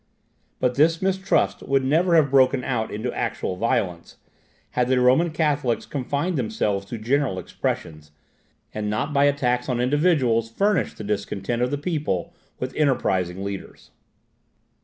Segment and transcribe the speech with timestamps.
[0.59, 4.17] But this mistrust would never have broken out into actual violence,
[4.71, 8.09] had the Roman Catholics confined themselves to general expressions,
[8.73, 13.91] and not by attacks on individuals furnished the discontent of the people with enterprising leaders.